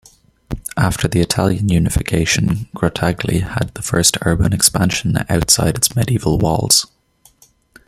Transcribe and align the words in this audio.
After 0.77 1.07
the 1.07 1.19
Italian 1.21 1.69
unification 1.69 2.67
Grottaglie 2.75 3.41
had 3.43 3.71
the 3.75 3.83
first 3.83 4.17
urban 4.23 4.51
expansion 4.51 5.23
outside 5.29 5.75
its 5.77 5.95
Medieval 5.95 6.39
walls. 6.39 6.87